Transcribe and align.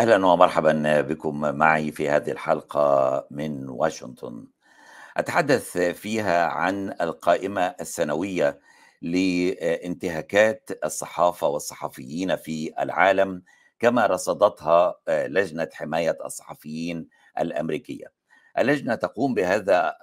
أهلا 0.00 0.26
ومرحبا 0.26 1.00
بكم 1.00 1.40
معي 1.40 1.92
في 1.92 2.08
هذه 2.08 2.30
الحلقة 2.30 3.26
من 3.30 3.68
واشنطن. 3.68 4.46
أتحدث 5.16 5.78
فيها 5.78 6.46
عن 6.46 6.94
القائمة 7.00 7.74
السنوية 7.80 8.60
لانتهاكات 9.02 10.70
الصحافة 10.84 11.48
والصحفيين 11.48 12.36
في 12.36 12.72
العالم 12.80 13.42
كما 13.78 14.06
رصدتها 14.06 14.94
لجنة 15.08 15.68
حماية 15.72 16.18
الصحفيين 16.24 17.08
الأمريكية. 17.38 18.06
اللجنة 18.58 18.94
تقوم 18.94 19.34
بهذا 19.34 19.96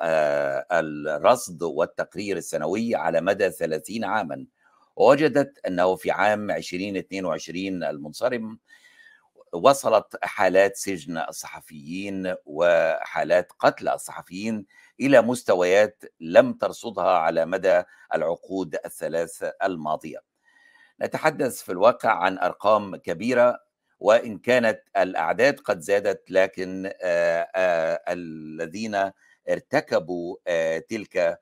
الرصد 0.71 1.63
والتقرير 1.63 2.37
السنوي 2.37 2.95
على 2.95 3.21
مدى 3.21 3.49
30 3.49 4.03
عاما 4.03 4.45
ووجدت 4.95 5.59
أنه 5.67 5.95
في 5.95 6.11
عام 6.11 6.51
2022 6.51 7.83
المنصرم 7.83 8.59
وصلت 9.53 10.17
حالات 10.23 10.75
سجن 10.75 11.17
الصحفيين 11.17 12.35
وحالات 12.45 13.51
قتل 13.59 13.89
الصحفيين 13.89 14.65
إلى 14.99 15.21
مستويات 15.21 16.03
لم 16.19 16.53
ترصدها 16.53 17.17
على 17.17 17.45
مدى 17.45 17.83
العقود 18.13 18.75
الثلاث 18.85 19.43
الماضية. 19.63 20.19
نتحدث 21.01 21.61
في 21.61 21.71
الواقع 21.71 22.11
عن 22.11 22.37
أرقام 22.37 22.95
كبيرة 22.95 23.59
وإن 23.99 24.37
كانت 24.37 24.81
الأعداد 24.97 25.59
قد 25.59 25.79
زادت 25.79 26.31
لكن 26.31 26.91
الذين 28.07 29.11
ارتكبوا 29.49 30.35
تلك 30.79 31.39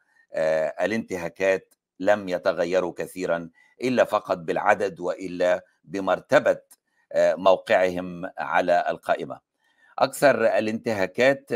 الانتهاكات 0.81 1.73
لم 2.00 2.30
يتغيروا 2.30 2.94
كثيرا 2.97 3.50
إلا 3.81 4.03
فقط 4.03 4.38
بالعدد 4.38 5.00
وإلا 5.00 5.66
بمرتبة 5.84 6.62
موقعهم 7.17 8.31
على 8.38 8.85
القائمة. 8.89 9.39
أكثر 9.99 10.45
الانتهاكات 10.45 11.53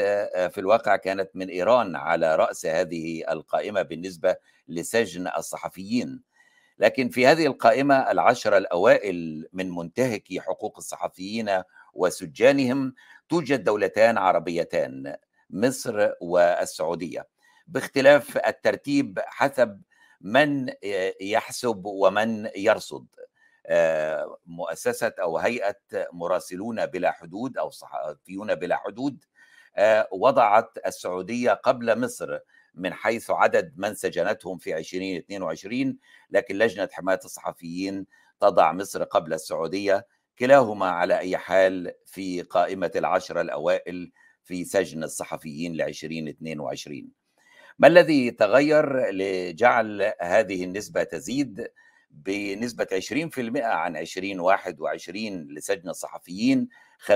في 0.51 0.57
الواقع 0.57 0.95
كانت 0.95 1.29
من 1.33 1.49
إيران 1.49 1.95
على 1.95 2.35
رأس 2.35 2.65
هذه 2.65 3.23
القائمة 3.31 3.81
بالنسبة 3.81 4.35
لسجن 4.67 5.27
الصحفيين. 5.37 6.21
لكن 6.79 7.09
في 7.09 7.27
هذه 7.27 7.45
القائمة 7.45 8.11
العشره 8.11 8.57
الأوائل 8.57 9.47
من 9.53 9.69
منتهكي 9.75 10.41
حقوق 10.41 10.77
الصحفيين 10.77 11.61
وسجانهم 11.93 12.93
توجد 13.29 13.63
دولتان 13.63 14.17
عربيتان 14.17 15.15
مصر 15.49 16.09
والسعودية 16.21 17.27
باختلاف 17.67 18.37
الترتيب 18.37 19.19
حسب 19.25 19.81
من 20.21 20.69
يحسب 21.21 21.81
ومن 21.85 22.49
يرصد. 22.55 23.05
مؤسسة 24.45 25.13
أو 25.21 25.37
هيئة 25.37 25.75
مراسلون 26.13 26.85
بلا 26.85 27.11
حدود 27.11 27.57
أو 27.57 27.69
صحفيون 27.69 28.55
بلا 28.55 28.75
حدود 28.75 29.23
وضعت 30.11 30.77
السعودية 30.85 31.51
قبل 31.51 31.99
مصر 31.99 32.39
من 32.73 32.93
حيث 32.93 33.31
عدد 33.31 33.73
من 33.77 33.95
سجنتهم 33.95 34.57
في 34.57 34.77
2022 34.77 35.97
لكن 36.29 36.57
لجنة 36.57 36.89
حماية 36.91 37.19
الصحفيين 37.25 38.05
تضع 38.39 38.71
مصر 38.71 39.03
قبل 39.03 39.33
السعودية 39.33 40.07
كلاهما 40.39 40.89
على 40.89 41.19
أي 41.19 41.37
حال 41.37 41.93
في 42.05 42.41
قائمة 42.41 42.91
العشرة 42.95 43.41
الأوائل 43.41 44.11
في 44.43 44.65
سجن 44.65 45.03
الصحفيين 45.03 45.73
ل 45.73 45.81
2022 45.81 47.09
ما 47.79 47.87
الذي 47.87 48.31
تغير 48.31 49.09
لجعل 49.11 50.13
هذه 50.21 50.63
النسبة 50.63 51.03
تزيد؟ 51.03 51.67
بنسبة 52.11 52.87
20% 52.93 53.57
عن 53.57 53.97
2021 53.97 55.47
لسجن 55.53 55.89
الصحفيين 55.89 56.67
50% 56.99 57.11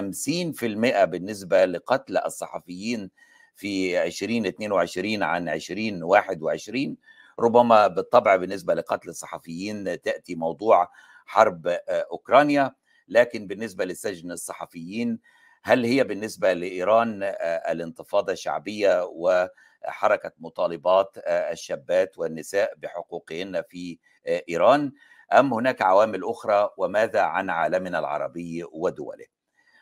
بالنسبة 1.04 1.66
لقتل 1.66 2.18
الصحفيين 2.18 3.09
في 3.56 4.04
2022 4.04 5.24
عن 5.24 5.50
2021 5.50 6.98
ربما 7.40 7.88
بالطبع 7.88 8.36
بالنسبة 8.36 8.74
لقتل 8.74 9.09
الصحفيين 9.09 10.02
تأتي 10.02 10.36
موضوع 10.36 10.90
حرب 11.25 11.68
أوكرانيا 11.90 12.75
لكن 13.08 13.48
بالنسبة 13.48 13.86
لسجن 13.86 14.31
الصحفيين 14.31 15.20
هل 15.64 15.86
هي 15.86 16.04
بالنسبة 16.04 16.54
لإيران 16.54 17.24
الانتفاضة 17.70 18.34
الشعبية 18.34 19.04
وحركة 19.88 20.31
مطالبات 20.39 21.17
الشابات 21.27 22.17
والنساء 22.17 22.73
بحقوقهن 22.77 23.63
في 23.69 23.99
إيران 24.49 24.91
أم 25.33 25.53
هناك 25.53 25.81
عوامل 25.81 26.23
أخرى 26.23 26.69
وماذا 26.77 27.21
عن 27.21 27.49
عالمنا 27.49 27.99
العربي 27.99 28.63
ودوله؟ 28.71 29.25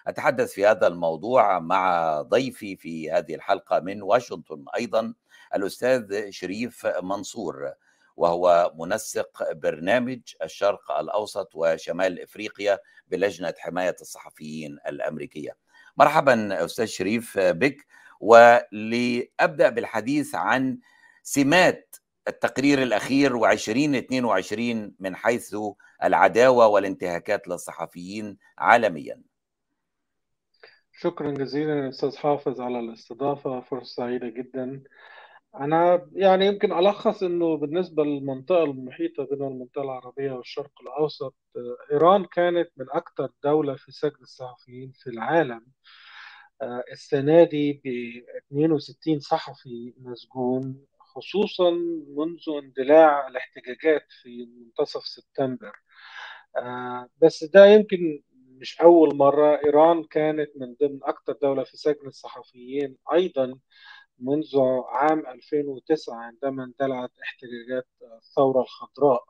أتحدث 0.08 0.52
في 0.52 0.66
هذا 0.66 0.88
الموضوع 0.88 1.60
مع 1.60 2.22
ضيفي 2.22 2.76
في 2.76 3.12
هذه 3.12 3.36
الحلقة 3.36 3.80
من 3.80 4.02
واشنطن 4.02 4.66
أيضا 4.76 5.14
الأستاذ 5.56 6.30
شريف 6.30 6.88
منصور 7.04 7.74
وهو 8.16 8.74
منسق 8.76 9.52
برنامج 9.52 10.20
الشرق 10.44 10.92
الأوسط 10.92 11.50
وشمال 11.56 12.22
إفريقيا 12.22 12.80
بلجنة 13.08 13.54
حماية 13.60 13.96
الصحفيين 14.02 14.78
الأمريكية. 14.88 15.58
مرحبا 15.98 16.66
أستاذ 16.66 16.86
شريف 16.86 17.40
بك 17.40 17.86
ولأبدأ 18.22 19.70
بالحديث 19.70 20.36
عن 20.36 20.78
سمات 21.24 21.96
التقرير 22.28 22.82
الأخير 22.84 23.40
و2022 23.40 24.92
من 25.00 25.16
حيث 25.16 25.56
العداوة 26.04 26.68
والانتهاكات 26.68 27.48
للصحفيين 27.48 28.38
عالميا. 28.58 29.22
شكرا 30.92 31.32
جزيلا 31.32 31.90
أستاذ 31.90 32.18
حافظ 32.18 32.62
على 32.62 32.80
الاستضافة 32.80 33.62
فرصة 33.62 33.96
سعيدة 33.96 34.30
جدا. 34.30 34.84
أنا 35.56 36.08
يعني 36.14 36.46
يمكن 36.46 36.72
ألخص 36.72 37.24
أنه 37.24 37.58
بالنسبة 37.58 38.04
للمنطقة 38.04 38.64
المحيطة 38.64 39.24
بين 39.24 39.44
المنطقة 39.44 39.82
العربية 39.82 40.32
والشرق 40.32 40.72
الأوسط 40.82 41.36
إيران 41.92 42.26
كانت 42.26 42.70
من 42.78 42.86
أكثر 42.90 43.30
دولة 43.44 43.76
في 43.76 43.92
سجن 43.92 44.22
الصحفيين 44.22 44.92
في 44.96 45.10
العالم. 45.10 45.66
السنة 46.92 47.44
دي 47.44 47.74
ب 47.74 47.88
62 48.52 49.20
صحفي 49.20 49.94
مسجون 49.98 50.86
خصوصا 51.00 51.72
منذ 52.08 52.40
اندلاع 52.64 53.28
الاحتجاجات 53.28 54.06
في 54.22 54.46
منتصف 54.46 55.04
سبتمبر. 55.08 55.72
بس 57.22 57.44
ده 57.44 57.66
يمكن 57.66 58.24
مش 58.34 58.82
أول 58.82 59.16
مرة. 59.16 59.60
إيران 59.66 60.04
كانت 60.04 60.50
من 60.56 60.76
ضمن 60.82 61.00
أكثر 61.04 61.34
دولة 61.42 61.64
في 61.64 61.78
سجن 61.78 62.08
الصحفيين 62.08 62.98
أيضا 63.14 63.60
منذ 64.20 64.60
عام 64.90 65.28
2009 65.28 66.16
عندما 66.16 66.64
اندلعت 66.64 67.12
احتجاجات 67.24 67.88
الثورة 68.18 68.62
الخضراء. 68.62 69.24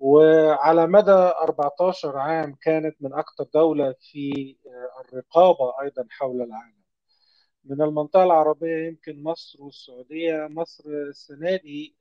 وعلى 0.00 0.86
مدى 0.86 1.10
14 1.12 2.18
عام 2.18 2.54
كانت 2.54 2.96
من 3.00 3.14
أكثر 3.14 3.44
دولة 3.54 3.94
في 4.00 4.56
الرقابة 5.00 5.80
أيضا 5.82 6.06
حول 6.10 6.42
العالم. 6.42 6.80
من 7.64 7.82
المنطقة 7.82 8.22
العربية 8.24 8.86
يمكن 8.88 9.22
مصر 9.22 9.62
والسعودية. 9.62 10.46
مصر 10.50 10.84
السنة 10.88 11.56
دي 11.56 11.96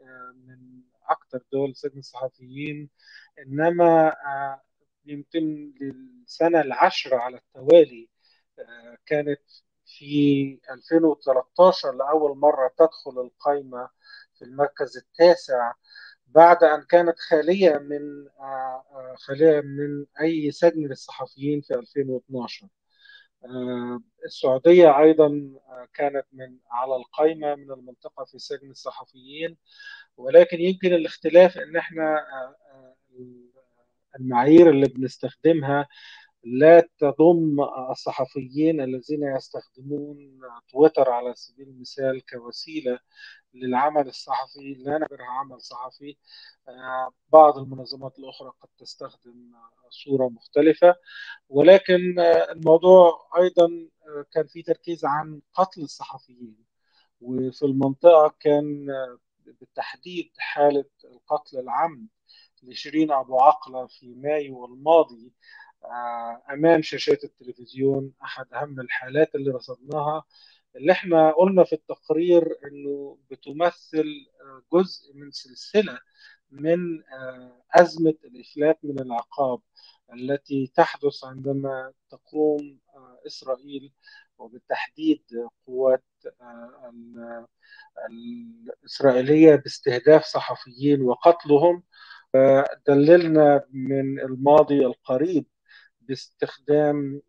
من 0.47 0.57
أكثر 1.09 1.39
دول 1.51 1.75
سجن 1.75 1.99
الصحفيين 1.99 2.89
إنما 3.39 4.15
يمكن 5.05 5.73
للسنة 5.81 6.61
العشرة 6.61 7.17
على 7.17 7.37
التوالي 7.37 8.09
كانت 9.05 9.41
في 9.85 10.59
2013 10.71 11.91
لأول 11.91 12.37
مرة 12.37 12.71
تدخل 12.77 13.21
القائمة 13.21 13.89
في 14.35 14.45
المركز 14.45 14.97
التاسع. 14.97 15.73
بعد 16.35 16.63
أن 16.63 16.81
كانت 16.83 17.19
خالية 17.19 17.77
من 17.77 18.27
خالية 19.15 19.61
من 19.61 20.05
أي 20.21 20.51
سجن 20.51 20.87
للصحفيين 20.87 21.61
في 21.61 21.73
2012 21.75 22.67
السعودية 24.25 24.99
أيضا 24.99 25.49
كانت 25.93 26.25
من 26.33 26.57
على 26.71 26.95
القائمة 26.95 27.55
من 27.55 27.71
المنطقة 27.71 28.25
في 28.25 28.39
سجن 28.39 28.69
الصحفيين. 28.69 29.57
ولكن 30.17 30.59
يمكن 30.59 30.93
الاختلاف 30.93 31.57
أن 31.57 31.77
إحنا 31.77 32.25
المعايير 34.19 34.69
اللي 34.69 34.87
بنستخدمها 34.87 35.87
لا 36.43 36.89
تضم 36.97 37.61
الصحفيين 37.91 38.81
الذين 38.81 39.23
يستخدمون 39.35 40.39
تويتر 40.69 41.09
على 41.09 41.35
سبيل 41.35 41.67
المثال 41.67 42.25
كوسيلة 42.25 42.99
للعمل 43.53 44.07
الصحفي 44.07 44.73
لا 44.73 44.97
نعتبرها 44.97 45.25
عمل 45.25 45.61
صحفي. 45.61 46.17
بعض 47.29 47.57
المنظمات 47.57 48.19
الأخرى 48.19 48.51
قد 48.61 48.69
تستخدم 48.77 49.51
صورة 49.89 50.29
مختلفة. 50.29 50.95
ولكن 51.49 52.19
الموضوع 52.51 53.29
أيضا 53.37 53.69
كان 54.31 54.47
في 54.47 54.61
تركيز 54.61 55.05
عن 55.05 55.41
قتل 55.53 55.81
الصحفيين. 55.81 56.65
وفي 57.21 57.65
المنطقة 57.65 58.35
كان 58.39 58.87
بالتحديد 59.45 60.31
حالة 60.37 60.85
القتل 61.05 61.59
العمد 61.59 62.07
لشيرين 62.63 63.11
أبو 63.11 63.39
عقلة 63.39 63.87
في 63.87 64.13
مايو 64.15 64.65
الماضي 64.65 65.33
امام 66.53 66.81
شاشات 66.81 67.23
التلفزيون 67.23 68.13
أحد 68.23 68.53
أهم 68.53 68.79
الحالات 68.79 69.35
اللي 69.35 69.51
رصدناها. 69.51 70.23
اللي 70.75 70.91
إحنا 70.91 71.31
قلنا 71.31 71.63
في 71.63 71.73
التقرير 71.73 72.57
إنه 72.65 73.17
بتمثل 73.31 74.05
جزء 74.73 75.13
من 75.13 75.31
سلسلة 75.31 75.99
من 76.51 77.03
أزمة 77.75 78.13
الإفلات 78.25 78.79
من 78.83 78.99
العقاب 78.99 79.61
التي 80.13 80.71
تحدث 80.75 81.23
عندما 81.23 81.93
تقوم 82.09 82.79
إسرائيل 83.27 83.93
وبالتحديد 84.37 85.23
قوات 85.67 86.03
الإسرائيلية 88.09 89.55
باستهداف 89.55 90.23
صحفيين 90.25 91.01
وقتلهم. 91.01 91.83
دللنا 92.87 93.65
من 93.73 94.19
الماضي 94.19 94.85
القريب 94.85 95.45
باستخدام 96.09 97.21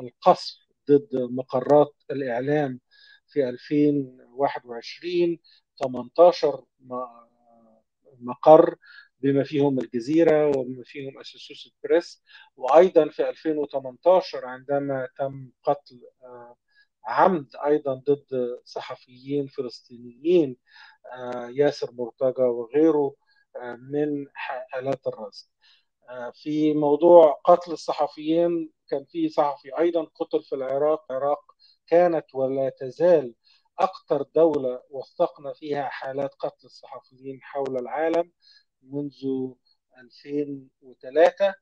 القصف 0.00 0.56
ضد 0.90 1.08
مقرات 1.14 1.94
الإعلام 2.10 2.80
في 3.26 3.48
2021 3.48 5.38
18 5.82 6.64
مقر 8.20 8.76
بما 9.20 9.44
فيهم 9.44 9.78
الجزيرة 9.78 10.46
وبما 10.46 10.82
فيهم 10.84 11.20
أسوسيوس 11.20 11.74
بريس 11.84 12.22
وأيضا 12.56 13.08
في 13.08 13.28
2018 13.28 14.46
عندما 14.46 15.08
تم 15.18 15.50
قتل 15.62 16.00
عمد 17.04 17.56
أيضا 17.66 17.94
ضد 17.94 18.60
صحفيين 18.64 19.46
فلسطينيين 19.46 20.56
ياسر 21.50 21.92
مرتجى 21.92 22.42
وغيره 22.42 23.14
من 23.78 24.26
آلات 24.78 25.06
الرصد. 25.06 25.48
في 26.34 26.74
موضوع 26.74 27.40
قتل 27.44 27.72
الصحفيين 27.72 28.70
كان 28.88 29.04
في 29.04 29.28
صحفي 29.28 29.78
أيضا 29.78 30.04
قتل 30.04 30.42
في 30.42 30.54
العراق 30.54 31.12
العراق 31.12 31.40
كانت 31.86 32.34
ولا 32.34 32.68
تزال 32.70 33.34
أكثر 33.78 34.22
دولة 34.34 34.82
وثقنا 34.90 35.52
فيها 35.52 35.88
حالات 35.88 36.34
قتل 36.34 36.66
الصحفيين 36.66 37.42
حول 37.42 37.78
العالم 37.78 38.32
منذ 38.82 39.14
2003 39.98 41.54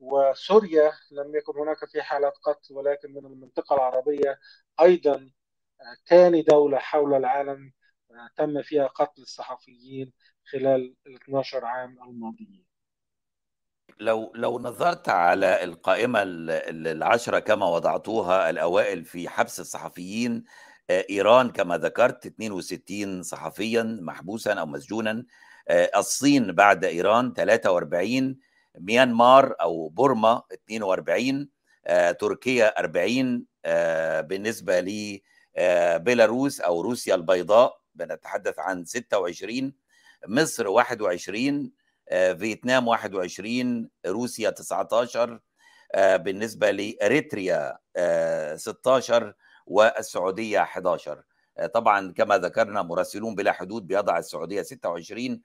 وسوريا 0.00 0.92
لم 1.12 1.36
يكن 1.36 1.58
هناك 1.58 1.84
في 1.90 2.02
حالات 2.02 2.32
قتل 2.42 2.74
ولكن 2.74 3.12
من 3.14 3.26
المنطقة 3.26 3.74
العربية 3.76 4.38
أيضا 4.80 5.30
ثاني 6.08 6.42
دولة 6.42 6.78
حول 6.78 7.14
العالم 7.14 7.72
تم 8.36 8.62
فيها 8.62 8.86
قتل 8.86 9.22
الصحفيين 9.22 10.12
خلال 10.52 10.96
ال 11.06 11.14
12 11.14 11.64
عام 11.64 12.02
الماضيين. 12.02 12.71
لو 14.00 14.32
لو 14.34 14.58
نظرت 14.58 15.08
على 15.08 15.64
القائمة 15.64 16.18
العشرة 16.22 17.38
كما 17.38 17.66
وضعتوها 17.66 18.50
الأوائل 18.50 19.04
في 19.04 19.28
حبس 19.28 19.60
الصحفيين 19.60 20.44
إيران 20.90 21.50
كما 21.50 21.78
ذكرت 21.78 22.26
62 22.26 23.22
صحفيا 23.22 23.82
محبوسا 23.82 24.52
أو 24.52 24.66
مسجونا 24.66 25.24
الصين 25.96 26.52
بعد 26.52 26.84
إيران 26.84 27.32
43 27.34 28.36
ميانمار 28.78 29.54
أو 29.60 29.88
بورما 29.88 30.42
42 30.52 31.48
تركيا 32.20 32.80
40 32.80 33.44
بالنسبة 34.28 34.80
لبيلاروس 34.80 36.60
أو 36.60 36.80
روسيا 36.80 37.14
البيضاء 37.14 37.80
بنتحدث 37.94 38.58
عن 38.58 38.84
26 38.84 39.72
مصر 40.28 40.68
21 40.68 41.72
فيتنام 42.12 42.88
21 42.88 43.88
روسيا 44.06 44.50
19 44.50 45.40
بالنسبة 45.96 46.70
لإريتريا 46.70 47.78
16 48.56 49.34
والسعودية 49.66 50.62
11 50.62 51.22
طبعا 51.74 52.12
كما 52.12 52.38
ذكرنا 52.38 52.82
مراسلون 52.82 53.34
بلا 53.34 53.52
حدود 53.52 53.86
بيضع 53.86 54.18
السعودية 54.18 54.62
26 54.62 55.40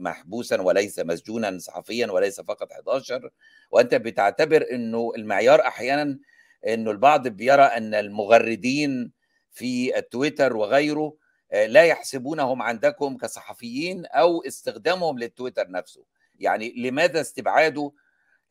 محبوسا 0.00 0.60
وليس 0.62 0.98
مسجونا 0.98 1.58
صحفيا 1.58 2.06
وليس 2.06 2.40
فقط 2.40 2.72
11 2.72 3.30
وأنت 3.70 3.94
بتعتبر 3.94 4.66
إنه 4.72 5.12
المعيار 5.16 5.60
أحيانا 5.60 6.18
إنه 6.66 6.90
البعض 6.90 7.28
بيرى 7.28 7.62
أن 7.62 7.94
المغردين 7.94 9.12
في 9.52 9.98
التويتر 9.98 10.56
وغيره 10.56 11.14
لا 11.52 11.84
يحسبونهم 11.84 12.62
عندكم 12.62 13.16
كصحفيين 13.16 14.06
أو 14.06 14.42
استخدامهم 14.42 15.18
للتويتر 15.18 15.70
نفسه. 15.70 16.04
يعني 16.38 16.74
لماذا 16.76 17.20
استبعاده 17.20 17.92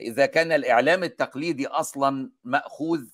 إذا 0.02 0.26
كان 0.26 0.52
الإعلام 0.52 1.04
التقليدي 1.04 1.68
أصلا 1.68 2.32
مأخوذ 2.44 3.06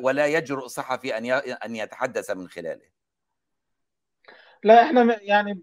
ولا 0.00 0.26
يجرؤ 0.26 0.66
صحفي 0.66 1.18
أن 1.18 1.26
أن 1.64 1.76
يتحدث 1.76 2.30
من 2.30 2.48
خلاله. 2.48 2.86
لا 4.64 4.82
إحنا 4.82 5.22
يعني 5.22 5.62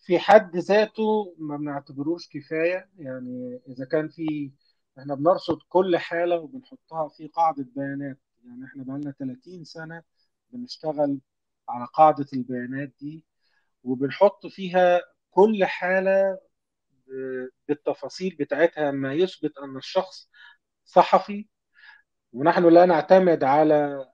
في 0.00 0.18
حد 0.18 0.56
ذاته 0.56 1.34
ما 1.38 1.56
بنعتبروش 1.56 2.28
كفاية. 2.28 2.90
يعني 2.98 3.60
إذا 3.68 3.84
كان 3.84 4.08
في 4.08 4.52
إحنا 4.98 5.14
بنرصد 5.14 5.58
كل 5.68 5.96
حالة 5.96 6.38
وبنحطها 6.38 7.08
في 7.08 7.28
قاعدة 7.28 7.66
بيانات. 7.76 8.18
يعني 8.44 8.64
إحنا 8.64 8.84
بقالنا 8.84 9.14
30 9.18 9.64
سنة 9.64 10.02
بنشتغل 10.50 11.18
على 11.68 11.86
قاعدة 11.94 12.26
البيانات 12.32 12.92
دي 13.00 13.24
وبنحط 13.84 14.46
فيها 14.46 15.02
كل 15.30 15.64
حالة 15.64 16.38
بالتفاصيل 17.68 18.36
بتاعتها 18.40 18.90
ما 18.90 19.14
يثبت 19.14 19.58
أن 19.58 19.76
الشخص 19.76 20.30
صحفي. 20.84 21.48
ونحن 22.32 22.68
لا 22.68 22.86
نعتمد 22.86 23.44
على 23.44 24.08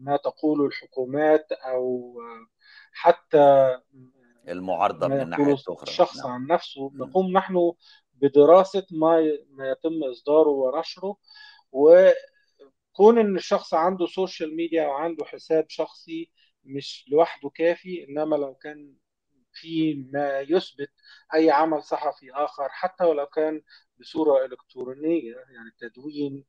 ما 0.00 0.16
تقوله 0.16 0.66
الحكومات 0.66 1.52
أو 1.52 2.18
حتى 2.92 3.78
المعارضة 4.48 5.08
من 5.08 5.20
الناحية 5.20 5.44
الأخرى. 5.44 5.82
الشخص 5.82 6.16
نعم. 6.16 6.32
عن 6.32 6.46
نفسه. 6.46 6.90
نقوم 6.94 7.32
نحن 7.32 7.72
بدراسة 8.14 8.86
ما 8.90 9.38
ما 9.50 9.70
يتم 9.70 10.04
إصداره 10.10 10.48
ونشره 10.48 11.16
و 11.72 12.10
كون 12.92 13.18
إن 13.18 13.36
الشخص 13.36 13.74
عنده 13.74 14.06
social 14.06 14.56
media 14.56 14.84
أو 14.86 14.90
عنده 14.92 15.24
حساب 15.24 15.66
شخصي 15.70 16.30
مش 16.64 17.04
لوحده 17.12 17.50
كافي 17.50 18.04
إنما 18.08 18.36
لو 18.36 18.54
كان 18.54 18.94
في 19.52 19.94
ما 20.12 20.40
يثبت 20.40 20.90
أي 21.34 21.50
عمل 21.50 21.82
صحفي 21.82 22.32
آخر 22.32 22.68
حتى 22.70 23.04
ولو 23.04 23.26
كان 23.26 23.62
بصورة 24.00 24.44
إلكترونية 24.46 25.34
يعني 25.34 25.70
تدوين 25.78 26.44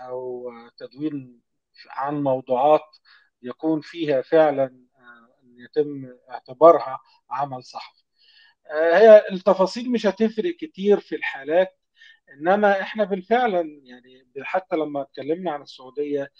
أو 0.00 0.50
تدوين 0.78 1.40
عن 1.90 2.22
موضوعات 2.22 2.96
يكون 3.42 3.80
فيها 3.80 4.22
فعلا 4.22 4.66
إن 5.44 5.58
يتم 5.60 6.16
اعتبارها 6.30 7.00
عمل 7.30 7.64
صحفي. 7.64 8.04
هي 8.72 9.24
التفاصيل 9.32 9.90
مش 9.92 10.06
هتفرق 10.06 10.56
كتير 10.56 11.00
في 11.00 11.16
الحالات 11.16 11.78
إنما 12.32 12.80
إحنا 12.80 13.04
بالفعل 13.04 13.52
يعني 13.84 14.24
حتى 14.42 14.76
لما 14.76 15.02
اتكلمنا 15.02 15.50
عن 15.52 15.62
السعودية 15.62 16.30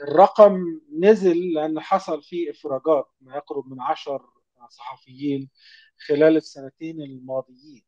الرقم 0.00 0.80
نزل 0.98 1.52
لأن 1.54 1.80
حصل 1.80 2.22
فيه 2.22 2.50
إفراجات 2.50 3.08
ما 3.20 3.36
يقرب 3.36 3.66
من 3.68 3.80
عشر 3.80 4.26
صحفيين 4.68 5.50
خلال 6.08 6.36
السنتين 6.36 7.00
الماضيين. 7.00 7.84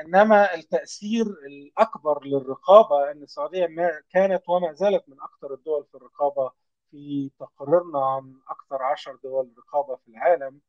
إنما 0.00 0.54
التأثير 0.54 1.26
الأكبر 1.26 2.24
للرقابة 2.24 3.10
إن 3.10 3.22
السعودية 3.22 3.66
ما 3.66 4.02
كانت 4.10 4.42
وما 4.48 4.72
زالت 4.72 5.08
من 5.08 5.16
أكثر 5.20 5.54
الدول 5.54 5.84
في 5.86 5.94
الرقابة 5.94 6.52
في 6.90 7.30
تقريرنا 7.40 8.06
عن 8.06 8.40
أكثر 8.50 8.82
عشر 8.82 9.18
دول 9.24 9.52
رقابة 9.58 9.96
في 9.96 10.08
العالم 10.08 10.60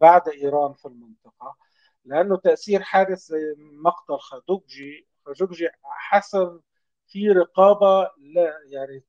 بعد 0.00 0.28
إيران 0.28 0.74
في 0.74 0.88
المنطقة. 0.88 1.56
لأنه 2.04 2.36
تأثير 2.36 2.82
حادث 2.82 3.18
زي 3.18 3.54
مقتل 3.58 4.18
خاشقجي 4.18 5.08
خاشقجي 5.26 5.68
حصل 5.84 6.62
في 7.08 7.28
رقابة 7.28 8.10
لا 8.18 8.52
يعني 8.66 9.04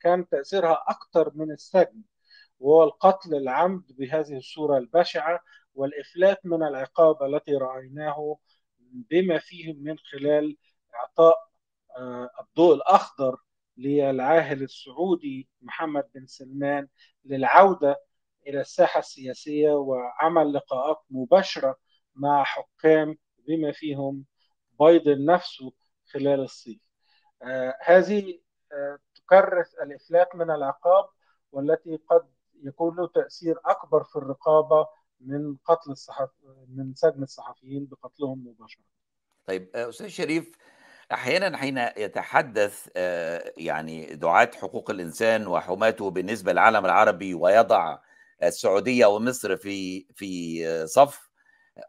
كان 0.00 0.28
تأثيرها 0.28 0.84
أكثر 0.88 1.32
من 1.34 1.52
السجن 1.52 2.02
وهو 2.60 2.84
القتل 2.84 3.34
العمد 3.34 3.84
بهذه 3.98 4.36
الصورة 4.36 4.78
البشعة 4.78 5.40
والإفلات 5.74 6.46
من 6.46 6.62
العقاب 6.62 7.22
التي 7.22 7.54
رأيناه 7.56 8.38
بما 8.80 9.38
فيه 9.38 9.72
من 9.72 9.98
خلال 9.98 10.56
إعطاء 10.94 11.50
الضوء 12.40 12.74
الأخضر 12.74 13.36
للعاهل 13.76 14.62
السعودي 14.62 15.48
محمد 15.62 16.04
بن 16.14 16.26
سلمان 16.26 16.88
للعودة 17.24 18.00
إلى 18.46 18.60
الساحة 18.60 18.98
السياسية 19.00 19.70
وعمل 19.70 20.52
لقاءات 20.52 21.02
مباشرة 21.10 21.76
مع 22.14 22.44
حكام 22.44 23.16
بما 23.48 23.72
فيهم 23.72 24.24
بايدن 24.80 25.24
نفسه 25.24 25.72
خلال 26.12 26.40
الصيف. 26.40 26.80
آه 27.42 27.76
هذه 27.80 28.40
آه 28.72 28.98
تكرس 29.14 29.74
الإفلات 29.74 30.34
من 30.34 30.50
العقاب 30.50 31.04
والتي 31.52 31.96
قد 32.10 32.28
يكون 32.62 32.96
له 32.96 33.06
تأثير 33.06 33.58
أكبر 33.64 34.04
في 34.04 34.16
الرقابة 34.16 34.88
من 35.20 35.56
قتل 35.64 35.90
الصحف 35.90 36.28
من 36.68 36.94
سجن 36.94 37.22
الصحفيين 37.22 37.86
بقتلهم 37.86 38.46
مباشرة. 38.46 38.82
طيب 39.46 39.76
أستاذ 39.76 40.08
شريف 40.08 40.52
أحيانا 41.12 41.56
حين 41.56 41.78
يتحدث 41.78 42.88
آه، 42.96 43.52
يعني 43.56 44.14
دعاة 44.14 44.50
حقوق 44.54 44.90
الإنسان 44.90 45.46
وحماته 45.46 46.10
بالنسبة 46.10 46.52
للعالم 46.52 46.84
العربي 46.84 47.34
ويضع 47.34 47.98
السعودية 48.42 49.06
ومصر 49.06 49.56
في 49.56 50.06
في 50.14 50.86
صف 50.86 51.29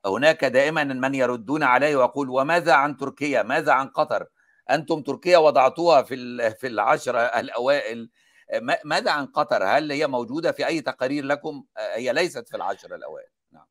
هناك 0.06 0.46
دائما 0.46 0.84
من 0.84 1.16
يردون 1.16 1.64
عليه 1.64 1.96
ويقول 1.96 2.30
وماذا 2.30 2.74
عن 2.74 2.98
تركيا؟ 2.98 3.44
ماذا 3.44 3.72
عن 3.72 3.88
قطر؟ 3.88 4.28
أنتم 4.70 5.02
تركيا 5.02 5.38
وضعتوها 5.38 6.02
في 6.02 6.16
في 6.52 6.68
العشرة 6.68 7.20
الأوائل 7.20 8.10
ماذا 8.86 9.12
عن 9.12 9.26
قطر؟ 9.26 9.64
هل 9.64 9.92
هي 9.92 10.08
موجودة 10.08 10.52
في 10.52 10.68
أي 10.68 10.82
تقارير 10.82 11.26
لكم؟ 11.26 11.64
هي 11.78 12.14
ليست 12.14 12.48
في 12.50 12.58
العشرة 12.58 12.96
الأوائل 12.96 13.28
نعم. 13.52 13.66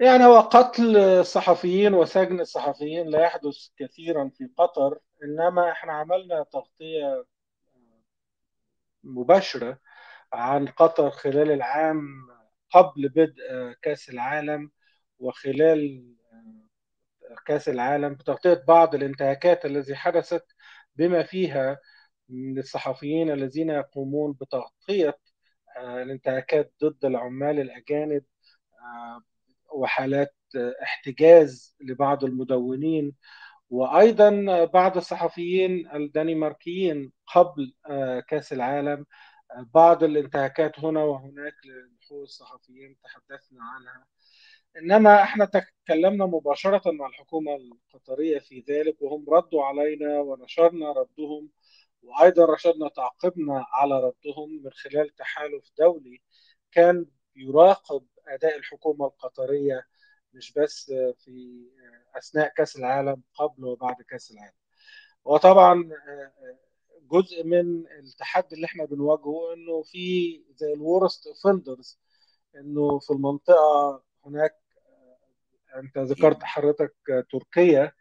يعني 0.00 0.24
هو 0.24 0.40
قتل 0.40 0.96
الصحفيين 0.96 1.94
وسجن 1.94 2.40
الصحفيين 2.40 3.06
لا 3.06 3.20
يحدث 3.20 3.68
كثيرا 3.78 4.30
في 4.34 4.50
قطر 4.58 4.98
إنما 5.22 5.70
إحنا 5.72 5.92
عملنا 5.92 6.42
تغطية 6.52 7.24
مباشرة 9.04 9.78
عن 10.32 10.66
قطر 10.68 11.10
خلال 11.10 11.50
العام 11.50 12.06
قبل 12.70 13.08
بدء 13.08 13.72
كأس 13.82 14.08
العالم 14.08 14.70
وخلال 15.18 16.14
كأس 17.46 17.68
العالم 17.68 18.14
بتغطية 18.14 18.64
بعض 18.68 18.94
الانتهاكات 18.94 19.64
التي 19.66 19.94
حدثت 19.94 20.44
بما 20.96 21.22
فيها 21.22 21.78
من 22.28 22.58
الصحفيين 22.58 23.30
الذين 23.30 23.70
يقومون 23.70 24.32
بتغطية 24.32 25.18
الانتهاكات 25.78 26.72
ضد 26.84 27.04
العمال 27.04 27.60
الأجانب 27.60 28.24
وحالات 29.72 30.34
احتجاز 30.82 31.76
لبعض 31.80 32.24
المدونين 32.24 33.12
وأيضا 33.70 34.64
بعض 34.64 34.96
الصحفيين 34.96 35.90
الدنماركيين 35.94 37.12
قبل 37.34 37.74
كأس 38.28 38.52
العالم 38.52 39.06
بعض 39.74 40.04
الانتهاكات 40.04 40.80
هنا 40.80 41.00
وهناك 41.04 41.54
لحقوق 41.64 42.22
الصحفيين 42.22 42.96
تحدثنا 43.04 43.64
عنها. 43.64 44.06
إنما 44.76 45.22
إحنا 45.22 45.44
تكلمنا 45.84 46.26
مباشرة 46.26 46.90
مع 46.92 47.06
الحكومة 47.06 47.56
القطرية 47.56 48.38
في 48.38 48.64
ذلك 48.68 49.02
وهم 49.02 49.30
ردوا 49.30 49.64
علينا 49.64 50.20
ونشرنا 50.20 50.92
ردهم 50.92 51.50
وأيضا 52.02 52.44
نشرنا 52.54 52.88
تعقيبنا 52.88 53.66
على 53.72 53.94
ردهم 54.00 54.62
من 54.64 54.70
خلال 54.72 55.14
تحالف 55.14 55.70
دولي 55.78 56.20
كان 56.72 57.06
يراقب 57.36 58.06
أداء 58.28 58.56
الحكومة 58.58 59.06
القطرية 59.06 59.86
مش 60.34 60.52
بس 60.52 60.92
في 61.18 61.66
أثناء 62.16 62.48
كأس 62.56 62.76
العالم 62.76 63.22
قبل 63.34 63.64
وبعد 63.64 64.02
كأس 64.02 64.30
العالم. 64.30 64.52
وطبعا 65.24 65.90
جزء 67.02 67.44
من 67.44 67.86
التحدي 67.98 68.54
اللي 68.54 68.64
إحنا 68.66 68.84
بنواجهه 68.84 69.54
إنه 69.54 69.82
في 69.82 70.44
زي 70.56 70.72
ال 70.72 70.81
worst 70.81 71.26
offenders 71.26 71.98
إنه 72.56 72.98
في 72.98 73.10
المنطقة 73.10 74.02
هناك 74.26 74.56
انت 75.76 75.98
ذكرت 75.98 76.42
حضرتك 76.44 76.94
تركيا 77.32 77.92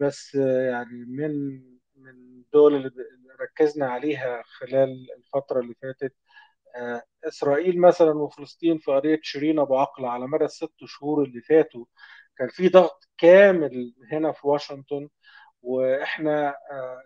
بس 0.00 0.34
يعني 0.34 1.04
من 1.08 1.62
من 1.96 2.10
الدول 2.10 2.74
اللي 2.76 2.90
ركزنا 3.40 3.86
عليها 3.90 4.42
خلال 4.46 5.06
الفترة 5.18 5.60
اللي 5.60 5.74
فاتت 5.82 6.14
إسرائيل 7.24 7.80
مثلا 7.80 8.10
وفلسطين 8.12 8.78
في 8.78 8.90
قضية 8.92 9.20
شيرين 9.22 9.58
أبو 9.58 9.78
عقله 9.78 10.10
على 10.10 10.26
مدى 10.26 10.44
الست 10.44 10.72
شهور 10.84 11.24
اللي 11.24 11.40
فاتوا 11.40 11.84
كان 12.38 12.48
في 12.48 12.68
ضغط 12.68 13.08
كامل 13.18 13.94
هنا 14.12 14.32
في 14.32 14.46
واشنطن 14.48 15.08
وإحنا 15.62 16.54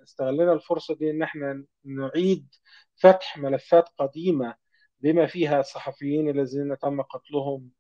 استغلنا 0.03 0.53
الفرصة 0.53 0.95
دي 0.95 1.11
إن 1.11 1.23
إحنا 1.23 1.65
نعيد 1.85 2.49
فتح 2.97 3.39
ملفات 3.39 3.89
قديمة 3.99 4.55
بما 5.01 5.27
فيها 5.27 5.61
الصحفيين 5.61 6.29
الذين 6.29 6.79
تم 6.79 7.03
قتلهم 7.03 7.71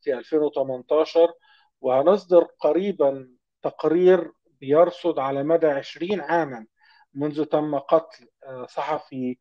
في 0.00 0.14
2018 0.18 1.32
وهنصدر 1.80 2.42
قريبا 2.44 3.28
تقرير 3.62 4.32
بيرصد 4.60 5.18
على 5.18 5.42
مدى 5.42 5.66
20 5.66 6.20
عاما 6.20 6.66
منذ 7.14 7.44
تم 7.44 7.78
قتل 7.78 8.28
صحفي 8.68 9.38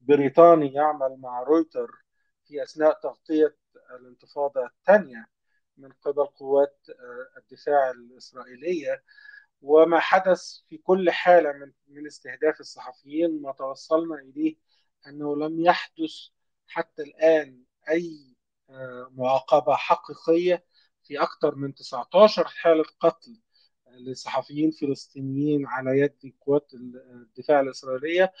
بريطاني 0.00 0.72
يعمل 0.72 1.16
مع 1.20 1.42
رويتر 1.42 1.90
في 2.44 2.62
أثناء 2.62 3.00
تغطية 3.02 3.56
الانتفاضة 4.00 4.66
الثانية 4.66 5.26
من 5.76 5.92
قبل 5.92 6.24
قوات 6.24 6.86
الدفاع 7.36 7.90
الإسرائيلية. 7.90 9.02
وما 9.62 9.98
حدث 9.98 10.58
في 10.68 10.78
كل 10.78 11.10
حالة 11.10 11.52
من 11.52 11.72
من 11.88 12.06
استهداف 12.06 12.60
الصحفيين 12.60 13.42
ما 13.42 13.52
توصلنا 13.52 14.14
إليه 14.14 14.56
أنه 15.06 15.36
لم 15.36 15.60
يحدث 15.60 16.12
حتى 16.66 17.02
الآن 17.02 17.62
أي 17.88 18.36
معاقبة 19.10 19.74
حقيقية 19.74 20.64
في 21.04 21.22
أكثر 21.22 21.54
من 21.54 21.74
19 21.74 22.44
حالة 22.48 22.84
قتل 23.00 23.40
لصحفيين 23.98 24.70
فلسطينيين 24.70 25.66
على 25.66 25.98
يد 25.98 26.32
قوات 26.40 26.70
الدفاع 26.74 27.60
الإسرائيلية 27.60 28.32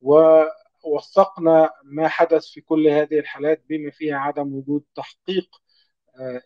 ووثقنا 0.00 1.70
ما 1.84 2.08
حدث 2.08 2.46
في 2.46 2.60
كل 2.60 2.88
هذه 2.88 3.18
الحالات 3.18 3.64
بما 3.68 3.90
فيها 3.90 4.16
عدم 4.16 4.54
وجود 4.54 4.84
تحقيق 4.94 5.62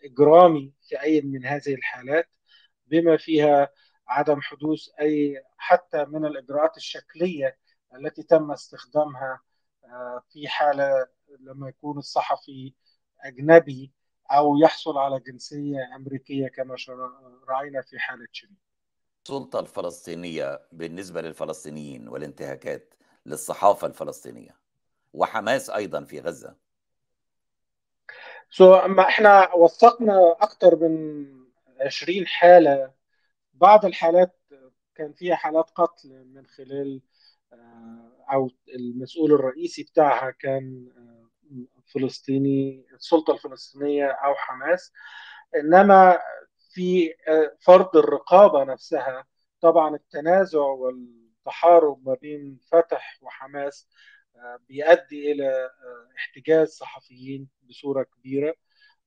إجرامي 0.03 0.73
في 0.81 1.01
أي 1.01 1.21
من 1.21 1.45
هذه 1.45 1.73
الحالات 1.73 2.29
بما 2.87 3.17
فيها 3.17 3.69
عدم 4.07 4.41
حدوث 4.41 4.89
أي 4.99 5.43
حتى 5.57 6.05
من 6.05 6.25
الإجراءات 6.25 6.77
الشكلية 6.77 7.57
التي 7.95 8.23
تم 8.23 8.51
استخدامها 8.51 9.41
في 10.29 10.47
حالة 10.47 11.07
لما 11.39 11.69
يكون 11.69 11.97
الصحفي 11.97 12.73
أجنبي 13.23 13.91
أو 14.31 14.57
يحصل 14.57 14.97
على 14.97 15.19
جنسية 15.19 15.95
أمريكية 15.95 16.47
كما 16.47 16.75
رأينا 17.47 17.81
في 17.81 17.99
حالة 17.99 18.27
شيرين. 18.31 18.57
السلطة 19.25 19.59
الفلسطينية 19.59 20.59
بالنسبة 20.71 21.21
للفلسطينيين 21.21 22.07
والانتهاكات 22.07 22.93
للصحافة 23.25 23.87
الفلسطينية 23.87 24.55
وحماس 25.13 25.69
أيضا 25.69 26.03
في 26.03 26.19
غزة. 26.19 26.55
سو 28.49 28.81
so, 28.81 28.85
ما 28.85 29.07
إحنا 29.07 29.53
وثقنا 29.53 30.35
أكثر 30.39 30.75
من 30.75 31.25
20 31.81 32.27
حالة 32.27 32.91
بعض 33.53 33.85
الحالات 33.85 34.39
كان 34.95 35.13
فيها 35.13 35.35
حالات 35.35 35.69
قتل 35.69 36.25
من 36.25 36.45
خلال 36.47 37.01
أو 38.33 38.51
المسؤول 38.75 39.33
الرئيسي 39.33 39.83
بتاعها 39.83 40.31
كان 40.31 40.91
فلسطيني 41.85 42.85
السلطة 42.93 43.33
الفلسطينية 43.33 44.07
أو 44.07 44.35
حماس. 44.35 44.93
إنما 45.55 46.19
في 46.73 47.13
فرض 47.59 47.97
الرقابة 47.97 48.63
نفسها 48.63 49.25
طبعا 49.61 49.95
التنازع 49.95 50.59
والتحارب 50.61 52.07
ما 52.07 52.13
بين 52.13 52.59
فتح 52.71 53.17
وحماس 53.21 53.89
بيؤدي 54.67 55.31
إلى 55.31 55.69
احتجاز 56.17 56.69
صحفيين 56.69 57.49
بصورة 57.63 58.03
كبيرة 58.03 58.55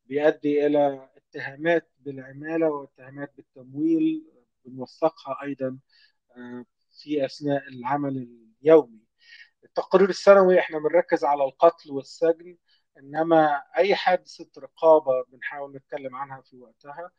بيؤدي 0.06 0.66
إلى 0.66 1.08
اتهامات 1.16 1.90
بالعمالة 1.98 2.68
واتهامات 2.70 3.32
بالتمويل 3.36 4.24
بنوثقها 4.64 5.42
أيضا 5.42 5.78
في 7.02 7.24
أثناء 7.24 7.68
العمل 7.68 8.28
اليومي. 8.62 9.03
التقرير 9.64 10.08
السنوي 10.08 10.58
إحنا 10.60 10.78
بنركز 10.78 11.24
على 11.24 11.44
القتل 11.44 11.90
والسجن 11.92 12.56
إنما 12.98 13.62
أي 13.76 13.94
حادثة 13.94 14.50
رقابة 14.58 15.24
بنحاول 15.28 15.76
نتكلم 15.76 16.16
عنها 16.16 16.40
في 16.40 16.56
وقتها. 16.58 17.10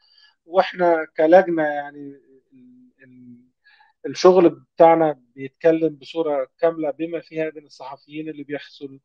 وإحنا 0.46 1.08
كلجنة 1.18 1.64
يعني 1.64 2.22
الشغل 4.06 4.50
بتاعنا 4.50 5.22
بيتكلم 5.36 5.96
بصورة 5.96 6.48
كاملة 6.60 6.92
بما 6.92 7.20
فيها 7.20 7.52
من 7.56 7.66
الصحفيين 7.66 8.30
اللي 8.30 8.44
بيحصل 8.44 9.00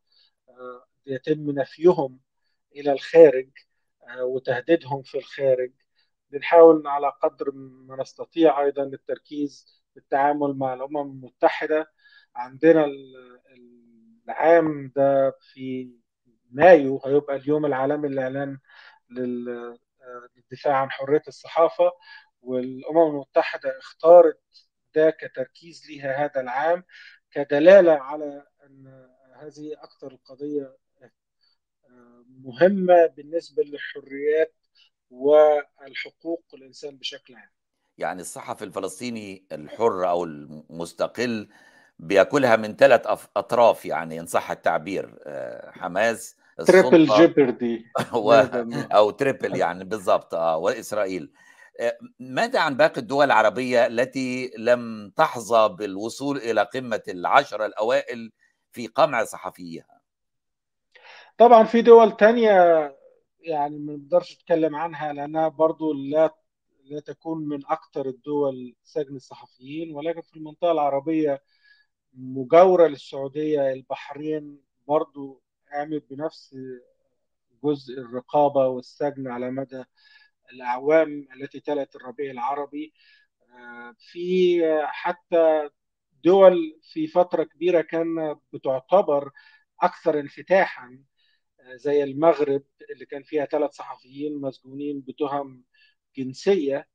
يتم 1.06 1.50
نفيهم 1.50 2.20
إلى 2.76 2.92
الخارج 2.92 3.50
وتهديدهم 4.20 5.02
في 5.02 5.18
الخارج. 5.18 5.72
بنحاول 6.30 6.86
على 6.86 7.12
قدر 7.22 7.50
ما 7.54 7.96
نستطيع 7.96 8.62
أيضا 8.62 8.82
التركيز 8.82 9.82
بالتعامل 9.94 10.54
مع 10.58 10.74
الأمم 10.74 10.96
المتحدة 11.00 11.92
عندنا 12.36 12.86
العام 14.28 14.92
ده 14.96 15.30
في 15.40 15.90
مايو 16.50 17.00
هيبقى 17.04 17.36
اليوم 17.36 17.66
العالمي 17.66 18.08
للإعلان 18.08 18.58
للدفاع 19.10 20.76
عن 20.76 20.90
حرية 20.90 21.22
الصحافة 21.28 21.92
والأمم 22.42 23.10
المتحدة 23.10 23.78
اختارت 23.78 24.40
ده 24.94 25.10
كتركيز 25.10 25.90
لها 25.90 26.24
هذا 26.24 26.40
العام 26.40 26.84
كدلالة 27.30 27.92
على 27.92 28.46
أن 28.66 29.08
هذه 29.36 29.72
أكثر 29.82 30.12
القضية 30.12 30.76
مهمة 32.44 33.06
بالنسبة 33.06 33.62
للحريات 33.62 34.54
والحقوق 35.10 36.44
الإنسان 36.54 36.96
بشكل 36.98 37.34
عام. 37.34 37.50
يعني 37.98 38.20
الصحفي 38.20 38.64
الفلسطيني 38.64 39.46
الحر 39.52 40.08
أو 40.08 40.24
المستقل 40.24 41.48
بياكلها 42.00 42.56
من 42.56 42.76
ثلاث 42.76 43.06
أطراف 43.36 43.86
يعني 43.86 44.20
إن 44.20 44.26
صح 44.26 44.50
التعبير 44.50 45.18
حماس 45.72 46.36
triple 46.66 47.06
jeopardy 47.06 47.86
و... 48.14 48.32
أو 48.92 49.10
triple 49.10 49.56
يعني 49.56 49.84
بالضبط 49.84 50.34
آه 50.34 50.56
وإسرائيل. 50.56 51.32
ماذا 52.18 52.60
عن 52.60 52.76
باقي 52.76 53.00
الدول 53.00 53.24
العربية 53.24 53.86
التي 53.86 54.50
لم 54.58 55.12
تحظى 55.16 55.68
بالوصول 55.68 56.36
إلى 56.36 56.62
قمة 56.62 57.02
العشرة 57.08 57.66
الأوائل 57.66 58.32
في 58.72 58.86
قمع 58.86 59.24
صحفيها؟ 59.24 60.00
طبعا 61.38 61.64
في 61.64 61.82
دول 61.82 62.16
تانية 62.16 62.50
يعني 63.40 63.78
ما 63.78 63.92
نقدرش 63.92 64.34
نتكلم 64.34 64.76
عنها 64.76 65.12
لأنها 65.12 65.48
برضو 65.48 65.92
لا 65.92 66.34
لا 66.84 67.00
تكون 67.00 67.48
من 67.48 67.60
أكثر 67.66 68.06
الدول 68.06 68.74
سجن 68.84 69.16
الصحفيين 69.16 69.94
ولكن 69.94 70.20
في 70.20 70.36
المنطقة 70.36 70.72
العربية 70.72 71.42
مجاورة 72.14 72.86
للسعودية 72.86 73.72
البحرين 73.72 74.60
برضو 74.88 75.42
قامت 75.72 76.04
بنفس 76.10 76.56
جزء 77.64 77.98
الرقابة 78.00 78.66
والسجن 78.68 79.28
على 79.28 79.50
مدى 79.50 79.84
الأعوام 80.52 81.28
التي 81.36 81.60
تلت 81.60 81.96
الربيع 81.96 82.30
العربي. 82.30 82.92
في 83.98 84.60
حتى 84.86 85.70
دول 86.24 86.80
في 86.82 87.06
فترة 87.06 87.44
كبيرة 87.44 87.80
كان 87.80 88.36
بتعتبر 88.52 89.30
أكثر 89.82 90.20
انفتاحا 90.20 91.04
زي 91.74 92.02
المغرب 92.04 92.62
اللي 92.90 93.06
كان 93.06 93.22
فيها 93.22 93.44
ثلاث 93.44 93.70
صحفيين 93.74 94.40
مسجونين 94.40 95.00
بتهم 95.00 95.64
جنسية 96.16 96.88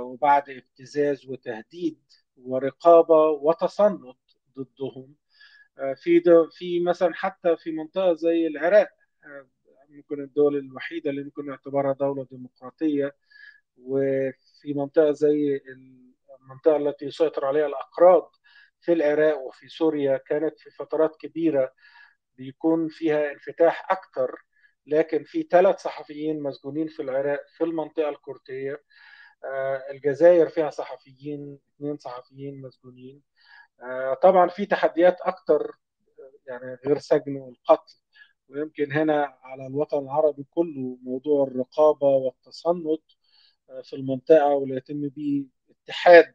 وبعد 0.00 0.50
ابتزاز 0.50 1.26
وتهديد 1.26 2.02
ورقابة 2.44 3.28
وتصنت 3.30 4.16
ضدهم. 4.58 5.14
في 5.96 6.22
في 6.52 6.80
مثلا 6.80 7.14
حتى 7.14 7.56
في 7.56 7.72
منطقة 7.72 8.14
زي 8.14 8.46
العراق 8.46 8.88
ممكن 9.88 10.20
الدول 10.22 10.56
الوحيدة 10.56 11.10
اللي 11.10 11.24
ممكن 11.24 11.46
نعتبرها 11.46 11.92
دولة 11.92 12.26
ديمقراطية. 12.30 13.16
وفي 13.76 14.74
منطقة 14.74 15.12
زي 15.12 15.60
المنطقة 16.42 16.76
التي 16.76 17.04
يسيطر 17.06 17.44
عليها 17.46 17.66
الاكراد 17.66 18.22
في 18.80 18.92
العراق 18.92 19.38
وفي 19.38 19.68
سوريا 19.68 20.16
كانت 20.16 20.58
في 20.60 20.70
فترات 20.70 21.16
كبيرة 21.16 21.72
بيكون 22.36 22.88
فيها 22.88 23.32
انفتاح 23.32 23.92
أكثر 23.92 24.36
لكن 24.86 25.24
في 25.24 25.42
ثلاث 25.42 25.80
صحفيين 25.80 26.42
مسجونين 26.42 26.88
في 26.88 27.02
العراق 27.02 27.40
في 27.56 27.64
المنطقة 27.64 28.08
الكردية. 28.08 28.82
الجزائر 29.90 30.48
فيها 30.48 30.70
صحفيين 30.70 31.58
اثنين 31.76 31.96
صحفيين 31.98 32.60
مسجونين 32.62 33.22
طبعا 34.22 34.48
في 34.48 34.66
تحديات 34.66 35.20
أكثر 35.20 35.72
يعني 36.46 36.78
غير 36.86 36.98
سجن 36.98 37.36
والقتل 37.36 37.94
ويمكن 38.48 38.92
هنا 38.92 39.38
على 39.42 39.66
الوطن 39.66 39.98
العربي 39.98 40.46
كله 40.50 40.98
موضوع 41.02 41.46
الرقابة 41.46 42.06
والتصنت 42.06 43.02
في 43.82 43.96
المنطقة 43.96 44.46
واللي 44.46 44.76
يتم 44.76 45.08
به 45.08 45.46
اتحاد 45.70 46.34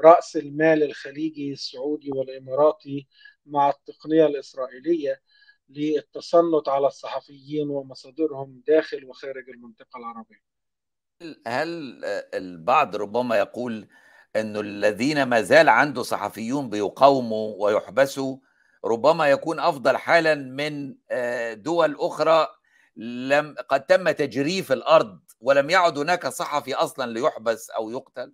رأس 0.00 0.36
المال 0.36 0.82
الخليجي 0.82 1.52
السعودي 1.52 2.10
والإماراتي 2.12 3.08
مع 3.46 3.70
التقنية 3.70 4.26
الإسرائيلية 4.26 5.20
للتصنت 5.68 6.68
على 6.68 6.86
الصحفيين 6.86 7.68
ومصادرهم 7.70 8.62
داخل 8.66 9.04
وخارج 9.04 9.50
المنطقة 9.50 9.98
العربية. 9.98 10.53
هل 11.46 12.00
البعض 12.34 12.96
ربما 12.96 13.36
يقول 13.38 13.88
انه 14.36 14.60
الذين 14.60 15.22
ما 15.22 15.40
زال 15.42 15.68
عنده 15.68 16.02
صحفيون 16.02 16.70
بيقاوموا 16.70 17.54
ويحبسوا 17.58 18.36
ربما 18.84 19.30
يكون 19.30 19.60
أفضل 19.60 19.96
حالا 19.96 20.34
من 20.34 20.94
دول 21.62 21.96
أخرى 21.98 22.48
لم 22.96 23.54
قد 23.68 23.86
تم 23.86 24.10
تجريف 24.10 24.72
الأرض 24.72 25.20
ولم 25.40 25.70
يعد 25.70 25.98
هناك 25.98 26.26
صحفي 26.26 26.74
أصلا 26.74 27.12
ليحبس 27.12 27.70
أو 27.70 27.90
يقتل؟ 27.90 28.32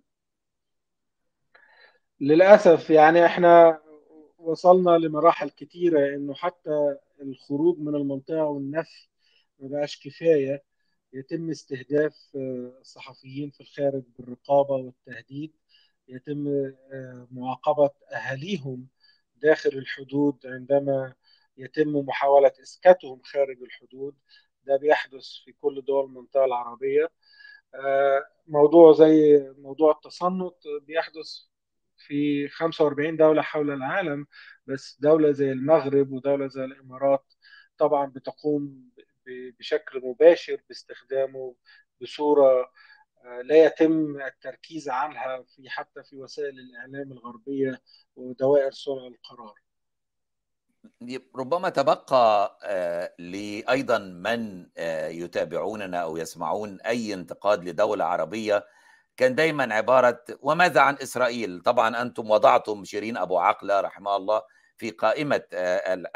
للأسف 2.19 2.89
يعني 2.89 3.25
إحنا 3.25 3.81
وصلنا 4.37 4.91
لمراحل 4.91 5.49
كثيره 5.49 6.15
إنه 6.15 6.33
حتى 6.33 6.95
الخروج 7.21 7.79
من 7.79 7.95
المنطقة 7.95 8.43
والنفي 8.45 9.07
ما 9.59 9.67
بقاش 9.67 9.99
كفاية. 10.07 10.70
يتم 11.13 11.49
استهداف 11.49 12.15
الصحفيين 12.81 13.49
في 13.51 13.61
الخارج 13.61 14.03
بالرقابة 14.19 14.75
والتهديد 14.75 15.53
يتم 16.07 16.71
معاقبة 17.31 17.89
أهاليهم 18.13 18.87
داخل 19.35 19.69
الحدود 19.69 20.39
عندما 20.45 21.13
يتم 21.57 21.95
محاولة 21.95 22.51
اسكاتهم 22.61 23.21
خارج 23.23 23.61
الحدود. 23.61 24.15
ده 24.65 24.77
بيحدث 24.77 25.25
في 25.45 25.53
كل 25.53 25.81
دول 25.87 26.05
المنطقة 26.05 26.45
العربية. 26.45 27.09
موضوع 28.47 28.93
زي 28.93 29.39
موضوع 29.57 29.91
التصنت 29.91 30.53
بيحدث 30.81 31.39
في 31.97 32.47
45 32.49 33.17
دولة 33.17 33.41
حول 33.41 33.71
العالم 33.71 34.27
بس 34.67 34.97
دولة 35.01 35.31
زي 35.31 35.51
المغرب 35.51 36.11
ودولة 36.11 36.47
زي 36.47 36.65
الإمارات 36.65 37.33
طبعا 37.77 38.05
بتقوم 38.05 38.91
بشكل 39.59 40.01
مباشر 40.03 40.61
باستخدامه 40.67 41.55
بصورة 42.01 42.71
لا 43.43 43.65
يتم 43.65 44.21
التركيز 44.21 44.89
عنها 44.89 45.43
في 45.43 45.69
حتى 45.69 46.03
في 46.03 46.17
وسائل 46.17 46.59
الإعلام 46.59 47.11
الغربية 47.11 47.81
ودوائر 48.15 48.71
صنع 48.71 49.07
القرار. 49.07 49.53
ربما 51.35 51.69
تبقى 51.69 52.57
لأيضا 53.19 53.97
من 53.97 54.69
يتابعوننا 55.09 55.97
أو 55.97 56.17
يسمعون 56.17 56.81
أي 56.81 57.13
انتقاد 57.13 57.63
لدولة 57.63 58.05
عربية 58.05 58.65
كان 59.17 59.35
دايما 59.35 59.73
عبارة 59.75 60.23
وماذا 60.41 60.81
عن 60.81 60.93
إسرائيل؟ 60.93 61.61
طبعا 61.61 62.01
أنتم 62.01 62.31
وضعتم 62.31 62.83
شيرين 62.83 63.17
أبو 63.17 63.39
عقلة 63.39 63.81
رحمه 63.81 64.15
الله 64.15 64.41
في 64.77 64.91
قائمة 64.91 65.43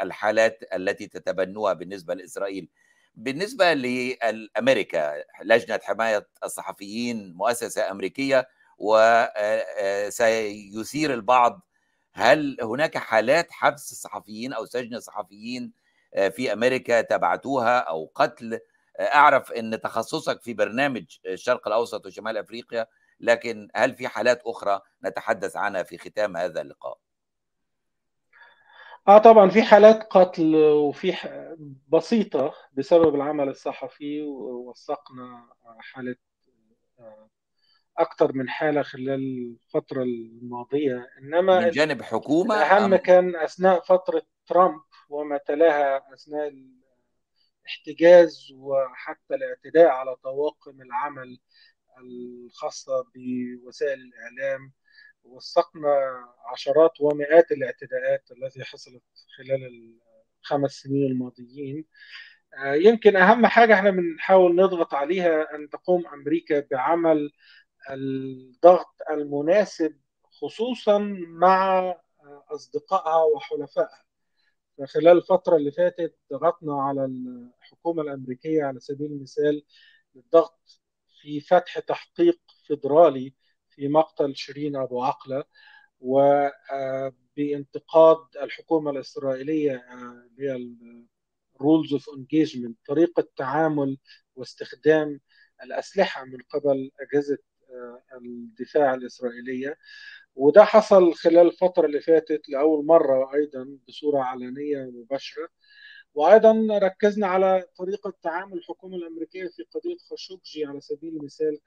الحالات 0.00 0.58
التي 0.74 1.06
تتبنوها 1.06 1.72
بالنسبة 1.72 2.14
لإسرائيل. 2.14 2.68
بالنسبة 3.16 3.72
لأمريكا 3.74 5.24
لجنة 5.42 5.80
حماية 5.82 6.28
الصحفيين 6.44 7.34
مؤسسة 7.34 7.90
أمريكية 7.90 8.48
وسيثير 8.78 10.14
البعض 11.14 11.60
هل 12.12 12.56
هناك 12.62 12.98
حالات 12.98 13.52
حبس 13.52 13.94
صحفيين 13.94 14.52
أو 14.52 14.66
سجن 14.66 15.00
صحفيين 15.00 15.72
في 16.30 16.52
أمريكا 16.52 17.00
تبعتوها 17.00 17.78
أو 17.78 18.12
قتل 18.14 18.60
أعرف 19.00 19.52
أن 19.52 19.80
تخصصك 19.80 20.42
في 20.42 20.54
برنامج 20.54 21.04
الشرق 21.26 21.66
الأوسط 21.68 22.06
وشمال 22.06 22.36
أفريقيا 22.36 22.86
لكن 23.20 23.68
هل 23.74 23.94
في 23.96 24.08
حالات 24.08 24.42
أخرى 24.46 24.80
نتحدث 25.04 25.56
عنها 25.56 25.82
في 25.82 25.98
ختام 25.98 26.36
هذا 26.36 26.60
اللقاء؟ 26.60 26.98
آه 29.08 29.18
طبعا 29.18 29.50
في 29.50 29.62
حالات 29.62 30.02
قتل 30.02 30.56
وفي 30.56 31.12
بسيطة 31.88 32.54
بسبب 32.72 33.14
العمل 33.14 33.48
الصحفي 33.48 34.22
ووثقنا 34.22 35.48
حالة 35.78 36.16
أكثر 37.98 38.32
من 38.32 38.48
حالة 38.48 38.82
خلال 38.82 39.56
الفترة 39.64 40.02
الماضية. 40.02 41.08
إنما 41.22 41.60
من 41.60 41.70
جانب 41.70 42.02
حكومة 42.02 42.54
الأهم 42.56 42.94
أم... 42.94 42.96
كان 42.96 43.36
أثناء 43.36 43.80
فترة 43.80 44.22
ترامب 44.46 44.82
وما 45.08 45.38
تلاها 45.38 46.14
أثناء 46.14 46.52
الاحتجاز 47.64 48.52
وحتى 48.54 49.34
الاعتداء 49.34 49.86
على 49.86 50.16
طواقم 50.16 50.82
العمل 50.82 51.38
الخاصة 52.00 53.04
بوسائل 53.14 54.00
الإعلام. 54.00 54.72
وثقنا 55.26 56.24
عشرات 56.52 57.00
ومئات 57.00 57.52
الاعتداءات 57.52 58.30
التي 58.32 58.64
حصلت 58.64 59.02
خلال 59.36 59.94
الخمس 60.42 60.70
سنين 60.72 61.06
الماضيين. 61.12 61.84
يمكن 62.64 63.16
أهم 63.16 63.46
حاجة 63.46 63.74
إحنا 63.74 63.90
بنحاول 63.90 64.56
نضغط 64.56 64.94
عليها 64.94 65.54
أن 65.54 65.68
تقوم 65.70 66.06
أمريكا 66.06 66.60
بعمل 66.70 67.30
الضغط 67.90 68.94
المناسب 69.10 70.00
خصوصا 70.22 70.98
مع 71.28 71.94
أصدقائها 72.50 73.24
وحلفائها. 73.24 74.04
فخلال 74.78 75.16
الفترة 75.16 75.56
اللي 75.56 75.72
فاتت 75.72 76.16
ضغطنا 76.32 76.82
على 76.82 77.04
الحكومة 77.04 78.02
الأمريكية 78.02 78.64
على 78.64 78.80
سبيل 78.80 79.12
المثال 79.12 79.62
للضغط 80.14 80.80
في 81.20 81.40
فتح 81.40 81.78
تحقيق 81.78 82.40
فيدرالي 82.66 83.34
في 83.76 83.88
مقتل 83.88 84.36
شيرين 84.36 84.76
أبو 84.76 85.02
عقلة 85.02 85.44
وبانتقاد 86.00 88.18
الحكومة 88.42 88.90
الإسرائيلية 88.90 89.84
اللي 90.38 90.50
هي 90.50 90.58
rules 91.62 91.90
of 91.98 92.02
engagement 92.18 92.72
طريقة 92.86 93.28
تعامل 93.36 93.98
واستخدام 94.36 95.20
الأسلحة 95.62 96.24
من 96.24 96.38
قبل 96.50 96.90
أجهزة 97.00 97.38
الدفاع 98.14 98.94
الإسرائيلية. 98.94 99.78
وده 100.34 100.64
حصل 100.64 101.14
خلال 101.14 101.46
الفترة 101.46 101.86
اللي 101.86 102.00
فاتت 102.00 102.48
لأول 102.48 102.86
مرة 102.86 103.34
أيضا 103.34 103.78
بصورة 103.88 104.20
علنية 104.22 104.86
ومباشرة 104.86 105.48
وأيضا 106.14 106.78
ركزنا 106.78 107.26
على 107.26 107.66
طريقة 107.78 108.12
تعامل 108.22 108.58
الحكومة 108.58 108.96
الأمريكية 108.96 109.46
في 109.48 109.62
قضية 109.62 109.96
خاشقجي 110.10 110.66
على 110.66 110.80
سبيل 110.80 111.16
المثال 111.16 111.60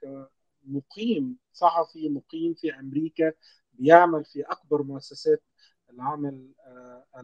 كمقيم 0.64 1.36
صحفي 1.52 2.08
مقيم 2.08 2.54
في 2.54 2.74
أمريكا 2.74 3.32
بيعمل 3.72 4.24
في 4.24 4.42
أكبر 4.42 4.82
مؤسسات 4.82 5.42
العمل 5.90 6.48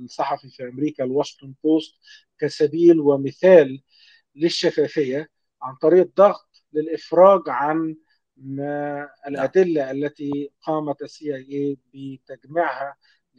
الصحفي 0.00 0.48
في 0.48 0.68
أمريكا 0.68 1.04
الواشنطن 1.04 1.54
بوست 1.64 1.94
كسبيل 2.38 3.00
ومثال 3.00 3.82
للشفافية 4.34 5.30
عن 5.62 5.74
طريق 5.74 6.10
ضغط 6.16 6.62
للإفراج 6.72 7.42
عن 7.48 7.96
ما 8.36 9.08
الأدلة 9.26 9.90
التي 9.90 10.50
قامت 10.62 11.02
السي 11.02 11.34
آي 11.36 11.78
بتجميعها 11.94 12.96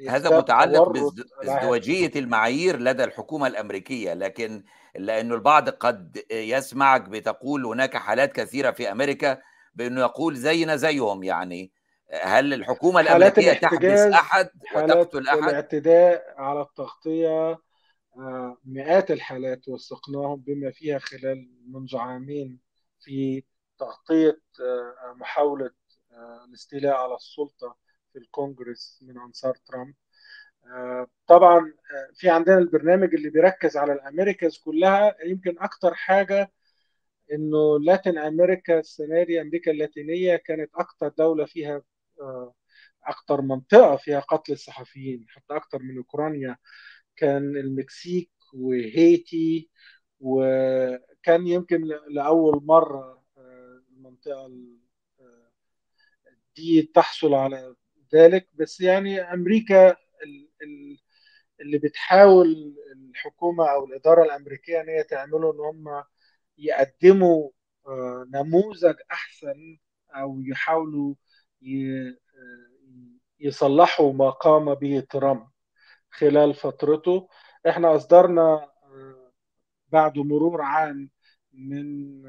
هذا 0.10 0.38
متعلق 0.38 0.90
بازدواجية 0.90 2.12
المعايير 2.16 2.80
لدى 2.80 3.04
الحكومة 3.04 3.48
الأمريكية 3.48 4.14
لكن 4.14 4.64
لأنه 4.96 5.36
البعض 5.36 5.70
قد 5.70 6.24
يسمعك 6.32 7.02
بتقول 7.02 7.66
هناك 7.66 7.98
حالات 7.98 8.34
كثيرة 8.34 8.72
في 8.72 8.92
أمريكا 8.92 9.42
بأنه 9.78 10.02
يقول 10.02 10.36
زينا 10.36 10.76
زيهم 10.76 11.24
يعني 11.24 11.72
هل 12.24 12.54
الحكومة 12.54 13.02
الأمريكية 13.02 13.54
تحبس 13.54 14.00
أحد 14.00 14.50
وتقتل 14.76 15.28
أحد؟ 15.28 15.38
الاعتداء 15.38 16.34
على 16.38 16.62
التغطية 16.62 17.60
مئات 18.66 19.12
الحالات 19.12 19.68
وثقناهم 19.68 20.36
بما 20.36 20.72
فيها 20.72 21.00
خلال 21.00 21.50
منذ 21.68 21.98
عامين 21.98 22.60
في 23.00 23.44
تغطية 23.80 24.42
محاولة 25.16 25.72
الاستيلاء 26.48 26.96
على 26.96 27.16
السلطة 27.16 27.78
في 28.14 28.20
الكونغرس 28.20 29.00
من 29.02 29.18
أنصار 29.18 29.56
ترامب 29.66 29.94
طبعا 31.28 31.74
في 32.14 32.30
عندنا 32.30 32.58
البرنامج 32.58 33.14
اللي 33.14 33.30
بيركز 33.30 33.78
على 33.78 33.94
الأمريكاز 33.94 34.58
كلها 34.58 35.16
يمكن 35.26 35.56
أكتر 35.60 35.94
حاجة 35.94 36.52
إنه 37.34 37.80
لاتين 37.80 38.18
أمريكا 38.18 38.80
السنة 38.80 39.24
دي 39.24 39.42
أمريكا 39.42 39.72
اللاتينية 39.72 40.36
كانت 40.36 40.70
أكتر 40.76 41.08
دولة 41.18 41.46
فيها 41.46 41.82
أكتر 43.08 43.42
منطقة 43.42 43.96
فيها 43.98 44.20
قتل 44.20 44.54
الصحفيين 44.54 45.26
حتى 45.30 45.56
أكتر 45.56 45.80
من 45.80 45.98
أوكرانيا. 45.98 46.58
كان 47.16 47.58
المكسيك 47.58 48.32
وهيتي 48.54 49.70
وكان 50.20 51.48
يمكن 51.48 51.82
لأول 52.10 52.64
مرة 52.66 53.24
المنطقة 53.92 54.52
دي 56.56 56.82
تحصل 56.96 57.34
على 57.34 57.76
ذلك. 58.16 58.50
بس 58.54 58.82
يعني 58.82 59.22
أمريكا 59.22 59.96
اللي 61.62 61.78
بتحاول 61.78 62.76
الحكومة 62.96 63.66
أو 63.72 63.86
الإدارة 63.86 64.24
الأمريكية 64.24 64.82
أن 64.82 64.90
هي 64.90 65.04
تعمله 65.04 65.54
أن 65.54 65.60
هم 65.60 66.04
يقدموا 66.58 67.50
نموذج 68.34 68.96
أحسن 69.12 69.78
أو 70.12 70.42
يحاولوا 70.42 71.16
يصلحوا 73.40 74.14
ما 74.14 74.30
قام 74.30 74.74
به 74.74 75.00
ترامب 75.10 75.48
خلال 76.10 76.54
فترته. 76.54 77.28
إحنا 77.70 77.96
أصدرنا 77.96 78.72
بعد 79.90 80.18
مرور 80.18 80.62
عام 80.62 81.10
من 81.54 82.22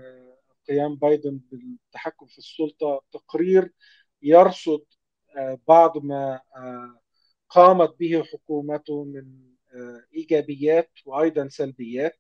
قيام 0.69 0.97
بايدن 0.97 1.41
بالتحكم 1.51 2.27
في 2.27 2.39
السلطة 2.39 3.03
تقرير 3.13 3.73
يرصد 4.23 4.85
بعض 5.69 6.05
ما 6.05 6.41
قامت 7.49 7.97
به 7.99 8.23
حكومته 8.23 9.05
من 9.05 9.55
إيجابيات 10.15 10.91
وأيضا 11.07 11.49
سلبيات. 11.49 12.19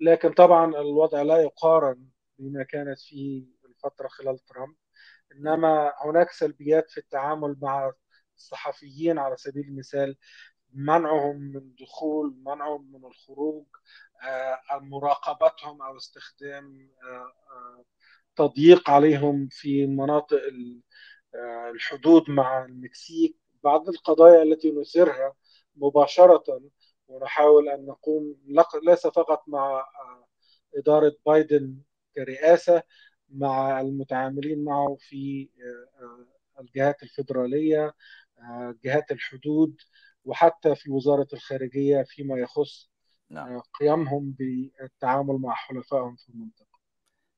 لكن 0.00 0.32
طبعا 0.32 0.66
الوضع 0.80 1.22
لا 1.22 1.42
يقارن 1.42 2.06
بما 2.38 2.62
كانت 2.64 3.00
فيه 3.00 3.44
الفترة 3.64 4.08
خلال 4.08 4.38
ترامب. 4.38 4.76
إنما 5.32 5.92
هناك 6.04 6.30
سلبيات 6.30 6.90
في 6.90 6.98
التعامل 6.98 7.56
مع 7.62 7.92
الصحفيين 8.36 9.18
على 9.18 9.36
سبيل 9.36 9.64
المثال 9.64 10.16
منعهم 10.72 11.36
من 11.36 11.56
الدخول 11.56 12.36
منعهم 12.46 12.92
من 12.92 13.04
الخروج 13.04 13.66
مراقبتهم 14.80 15.82
أو 15.82 15.96
استخدام 15.96 16.90
تضييق 18.36 18.90
عليهم 18.90 19.48
في 19.50 19.86
مناطق 19.86 20.40
الحدود 21.74 22.30
مع 22.30 22.64
المكسيك. 22.64 23.36
بعض 23.64 23.88
القضايا 23.88 24.42
التي 24.42 24.70
نثيرها 24.72 25.34
مباشرة 25.76 26.60
ونحاول 27.08 27.68
أن 27.68 27.86
نقوم 27.86 28.36
ليس 28.82 29.06
فقط 29.06 29.42
مع 29.48 29.86
إدارة 30.76 31.16
بايدن 31.26 31.76
كرئاسة 32.14 32.82
مع 33.28 33.80
المتعاملين 33.80 34.64
معه 34.64 34.96
في 35.00 35.48
الجهات 36.60 37.02
الفيدرالية 37.02 37.94
جهات 38.84 39.10
الحدود 39.10 39.76
وحتى 40.24 40.74
في 40.74 40.90
وزارة 40.90 41.28
الخارجية 41.32 42.02
فيما 42.02 42.38
يخص 42.38 42.90
نعم. 43.30 43.60
قيامهم 43.80 44.34
بالتعامل 44.38 45.34
مع 45.34 45.54
حلفائهم 45.54 46.16
في 46.16 46.28
المنطقة 46.28 46.78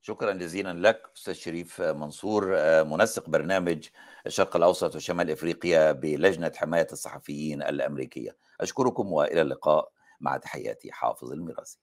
شكرا 0.03 0.33
جزيلا 0.33 0.89
لك 0.89 1.11
أستاذ 1.17 1.33
شريف 1.35 1.81
منصور 1.81 2.47
منسق 2.85 3.31
برنامج 3.31 3.89
الشرق 4.27 4.57
الأوسط 4.57 4.97
وشمال 4.97 5.31
إفريقيا 5.31 5.93
بلجنة 5.93 6.53
حماية 6.57 6.87
الصحفيين 6.93 7.63
الأمريكية 7.63 8.37
أشكركم 8.61 9.13
وإلى 9.13 9.43
اللقاء. 9.43 9.93
مع 10.21 10.37
تحياتي 10.37 10.93
حافظ 10.93 11.33
الميراثي. 11.33 11.79